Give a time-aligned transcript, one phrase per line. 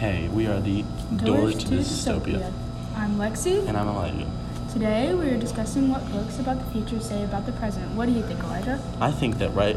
[0.00, 0.82] Hey, we are the
[1.14, 2.50] Doors, to, Dystopia.
[2.96, 3.68] I'm Lexi.
[3.68, 4.26] And I'm Elijah.
[4.72, 7.86] Today we are discussing what books about the future say about the present.
[7.90, 8.82] What do you think, Elijah?
[8.98, 9.76] I think that right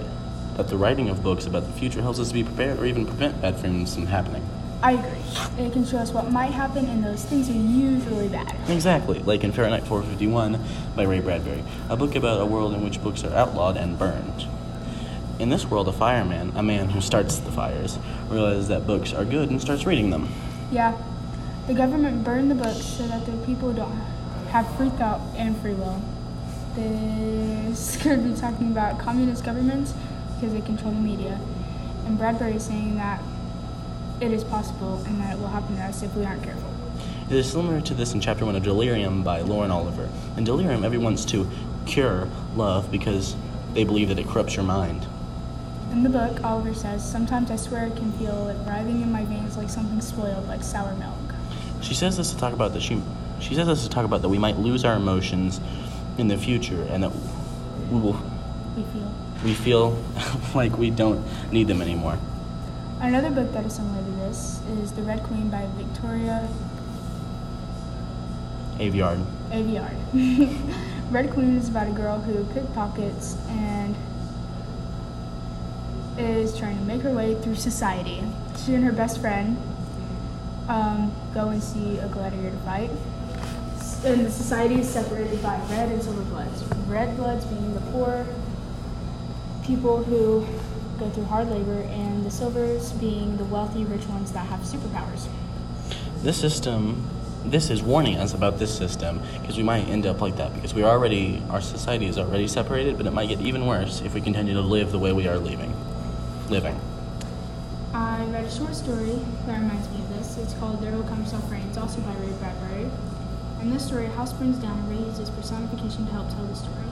[0.55, 3.05] that the writing of books about the future helps us to be prepared or even
[3.05, 4.47] prevent bad things from happening.
[4.81, 5.65] I agree.
[5.65, 8.55] It can show us what might happen, and those things are usually bad.
[8.69, 10.57] Exactly, like in Fahrenheit 451
[10.95, 14.47] by Ray Bradbury, a book about a world in which books are outlawed and burned.
[15.43, 17.99] In this world, a fireman, a man who starts the fires,
[18.29, 20.29] realizes that books are good and starts reading them.
[20.71, 20.97] Yeah,
[21.67, 23.91] the government burned the books so that the people don't
[24.51, 26.01] have free thought and free will.
[26.75, 29.93] This could be talking about communist governments
[30.35, 31.37] because they control the media.
[32.05, 33.21] And Bradbury is saying that
[34.21, 36.73] it is possible and that it will happen to us if we aren't careful.
[37.29, 40.07] It is similar to this in chapter one of Delirium by Lauren Oliver.
[40.37, 41.51] In Delirium, everyone wants to
[41.85, 43.35] cure love because
[43.73, 45.05] they believe that it corrupts your mind.
[45.93, 49.23] In the book, Oliver says, Sometimes I swear I can feel it writhing in my
[49.25, 51.13] veins like something spoiled, like sour milk.
[51.81, 53.01] She says this to talk about that she
[53.39, 55.59] she says this to talk about that we might lose our emotions
[56.17, 57.11] in the future and that
[57.91, 58.17] we will
[58.75, 59.11] We feel.
[59.43, 60.03] we feel
[60.55, 62.17] like we don't need them anymore.
[62.99, 66.47] Another book that is similar to this is The Red Queen by Victoria
[68.79, 69.23] Aveyard.
[69.51, 69.97] Aveyard.
[71.11, 73.72] Red Queen is about a girl who pickpockets and
[76.17, 78.23] is trying to make her way through society.
[78.63, 79.57] She and her best friend
[80.67, 82.91] um, go and see a gladiator fight.
[84.05, 86.63] And the society is separated by red and silver bloods.
[86.87, 88.25] Red bloods being the poor
[89.63, 90.45] people who
[90.99, 95.27] go through hard labor, and the silvers being the wealthy, rich ones that have superpowers.
[96.21, 97.07] This system,
[97.45, 100.73] this is warning us about this system because we might end up like that because
[100.73, 104.21] we already, our society is already separated, but it might get even worse if we
[104.21, 105.73] continue to live the way we are living.
[106.53, 106.79] Living.
[107.95, 110.37] I read a short story that reminds me of this.
[110.37, 111.65] It's called There Will Come Soft Rain.
[111.67, 112.91] It's also by Ray Bradbury.
[113.61, 116.55] In this story, a house burns down and Ray uses personification to help tell the
[116.55, 116.85] story.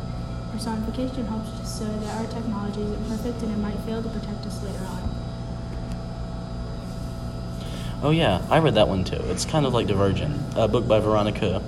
[0.52, 4.64] Personification helps so that our technology isn't perfect and it might fail to protect us
[4.64, 5.10] later on.
[8.02, 9.22] Oh yeah, I read that one too.
[9.26, 11.62] It's kind of like Divergent, a book by Veronica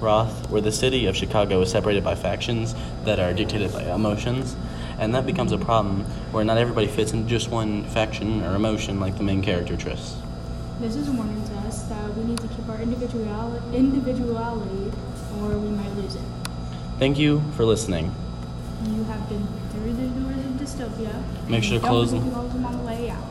[0.00, 4.54] Roth, where the city of Chicago is separated by factions that are dictated by emotions,
[4.98, 9.00] and that becomes a problem where not everybody fits into just one faction or emotion
[9.00, 10.16] like the main character Tris.
[10.80, 14.92] This is a warning to us that we need to keep our individuality, individuality
[15.40, 16.22] or we might lose it.
[16.98, 18.14] Thank you for listening.
[18.86, 21.48] You have been through the doors of dystopia.
[21.48, 22.30] Make sure to close forget them.
[22.30, 23.24] to close them on the way out.